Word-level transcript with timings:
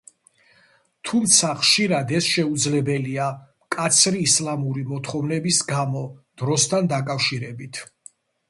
თუმცა 1.09 1.49
ხშირად 1.59 2.13
ეს 2.19 2.29
შეუძლებელია 2.37 3.27
მკაცრი 3.35 4.25
ისლამური 4.31 4.87
მოთხოვნების 4.95 5.63
გამო 5.71 6.05
დროსთან 6.43 6.91
დაკავშირებით. 6.97 7.83